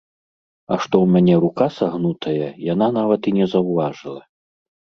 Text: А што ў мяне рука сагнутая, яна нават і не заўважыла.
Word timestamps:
А 0.71 0.77
што 0.85 0.95
ў 1.01 1.05
мяне 1.15 1.35
рука 1.43 1.67
сагнутая, 1.75 2.49
яна 2.73 2.87
нават 2.99 3.21
і 3.33 3.37
не 3.39 3.45
заўважыла. 3.55 4.21